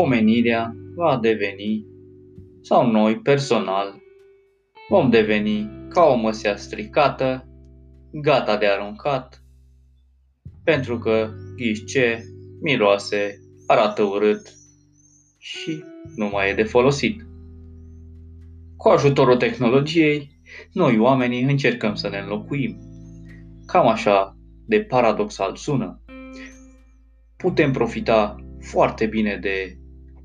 [0.00, 1.86] omenirea va deveni,
[2.60, 4.00] sau noi personal,
[4.88, 7.48] vom deveni ca o măsea stricată,
[8.12, 9.42] gata de aruncat,
[10.64, 12.22] pentru că, ghiși ce,
[12.60, 14.52] miroase, arată urât
[15.38, 15.84] și
[16.16, 17.26] nu mai e de folosit.
[18.76, 20.40] Cu ajutorul tehnologiei,
[20.72, 22.78] noi oamenii încercăm să ne înlocuim.
[23.66, 24.36] Cam așa
[24.66, 26.02] de paradoxal sună.
[27.36, 29.76] Putem profita foarte bine de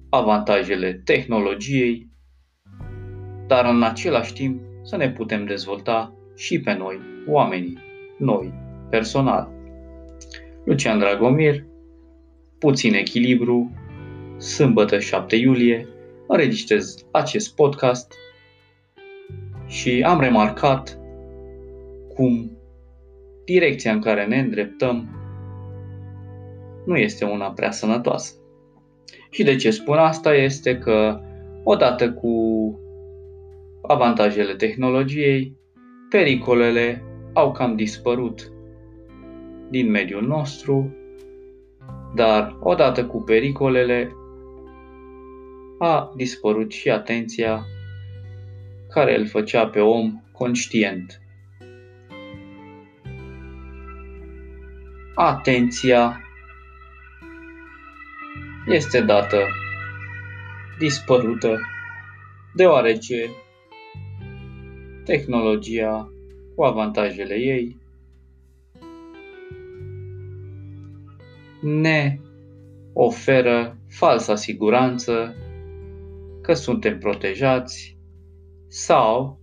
[0.10, 2.08] avantajele tehnologiei,
[3.48, 7.78] dar în același timp să ne putem dezvolta și pe noi, oamenii,
[8.18, 8.54] noi,
[8.90, 9.50] personal.
[10.66, 11.66] Lucian Dragomir,
[12.60, 13.72] Puțin echilibru,
[14.38, 15.88] sâmbătă 7 iulie,
[16.28, 18.14] înregistrez acest podcast
[19.68, 21.00] și am remarcat
[22.14, 22.52] cum
[23.46, 25.10] direcția în care ne îndreptăm
[26.86, 28.34] nu este una prea sănătoasă.
[29.30, 31.22] Și de ce spun asta este că
[31.64, 32.32] odată cu
[33.82, 35.58] avantajele tehnologiei,
[36.10, 38.52] pericolele au cam dispărut
[39.70, 40.96] din mediul nostru,
[42.16, 44.12] dar odată cu pericolele
[45.80, 47.66] a dispărut și atenția
[48.90, 51.22] care îl făcea pe om conștient.
[55.16, 56.27] Atenția
[58.68, 59.38] este dată
[60.78, 61.60] dispărută
[62.56, 63.30] deoarece
[65.06, 66.12] tehnologia
[66.56, 67.78] cu avantajele ei
[71.62, 72.20] ne
[72.94, 75.36] oferă falsa siguranță
[76.42, 77.98] că suntem protejați
[78.68, 79.40] sau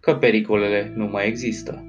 [0.00, 1.84] că pericolele nu mai există.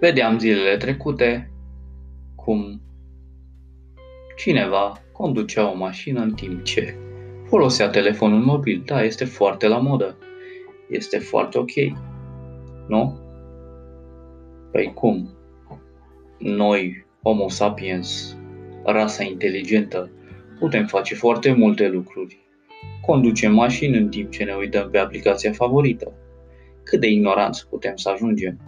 [0.00, 1.50] Vedeam zilele trecute
[2.44, 2.80] cum
[4.36, 6.94] cineva conducea o mașină în timp ce
[7.50, 8.82] folosea telefonul mobil.
[8.86, 10.16] Da, este foarte la modă.
[10.88, 11.72] Este foarte ok.
[12.88, 13.18] Nu?
[14.72, 15.30] Păi cum?
[16.38, 18.36] Noi, Homo sapiens,
[18.84, 20.10] rasa inteligentă,
[20.58, 22.38] putem face foarte multe lucruri.
[23.00, 26.12] Conducem mașini în timp ce ne uităm pe aplicația favorită.
[26.82, 28.60] Cât de ignoranți putem să ajungem.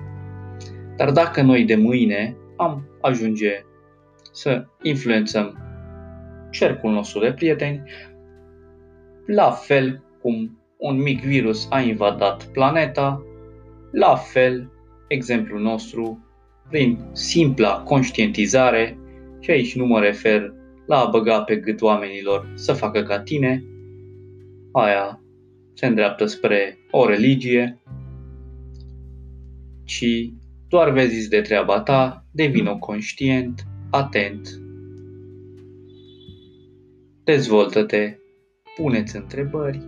[0.97, 3.65] Dar dacă noi de mâine am ajunge
[4.33, 5.59] să influențăm
[6.51, 7.83] cercul nostru de prieteni,
[9.27, 13.23] la fel cum un mic virus a invadat planeta,
[13.93, 14.71] la fel
[15.09, 16.25] exemplul nostru
[16.69, 18.99] prin simpla conștientizare,
[19.41, 20.53] și aici nu mă refer
[20.87, 23.65] la a băga pe gât oamenilor să facă ca tine,
[24.73, 25.21] aia
[25.75, 27.83] se îndreaptă spre o religie,
[29.85, 30.33] ci
[30.73, 34.49] doar vezi de treaba ta, devină conștient, atent,
[37.25, 38.17] dezvoltă-te,
[38.77, 39.83] puneți întrebări,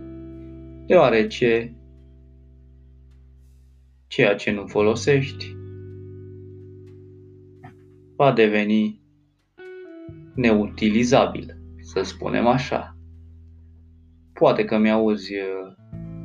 [0.85, 1.75] deoarece
[4.07, 5.55] ceea ce nu folosești
[8.15, 9.01] va deveni
[10.35, 12.97] neutilizabil, să spunem așa.
[14.33, 15.73] Poate că mi-auzi uh,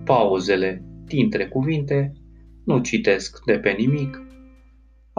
[0.04, 2.12] pauzele dintre cuvinte,
[2.65, 4.28] nu citesc de pe nimic,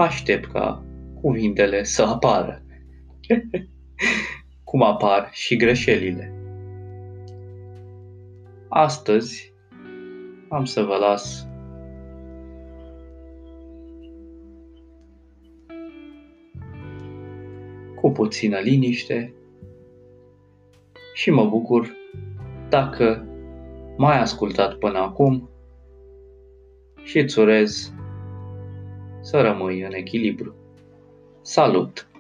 [0.01, 0.85] aștept ca
[1.21, 2.65] cuvintele să apară.
[4.63, 6.33] Cum apar și greșelile.
[8.67, 9.53] Astăzi
[10.49, 11.47] am să vă las
[17.95, 19.33] cu puțină liniște
[21.13, 21.95] și mă bucur
[22.69, 23.25] dacă
[23.97, 25.49] m-ai ascultat până acum
[27.03, 27.93] și îți urez
[29.21, 30.55] să rămâi în echilibru.
[31.41, 32.10] Salut!